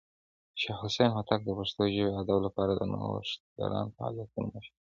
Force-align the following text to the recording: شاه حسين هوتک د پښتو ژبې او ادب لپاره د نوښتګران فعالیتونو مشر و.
شاه 0.61 0.77
حسين 0.81 1.09
هوتک 1.15 1.41
د 1.45 1.49
پښتو 1.57 1.81
ژبې 1.93 2.03
او 2.09 2.13
ادب 2.21 2.37
لپاره 2.47 2.71
د 2.75 2.81
نوښتګران 2.91 3.85
فعالیتونو 3.95 4.47
مشر 4.53 4.71
و. 4.73 4.75